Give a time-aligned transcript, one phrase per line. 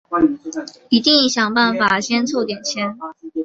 [0.89, 2.97] 一定想办法先凑点钱